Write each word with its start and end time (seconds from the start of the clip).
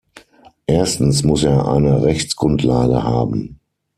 Erstens 0.65 1.21
muss 1.23 1.43
er 1.43 1.67
eine 1.67 2.01
Rechtsgrundlage 2.01 3.03
haben. 3.03 3.59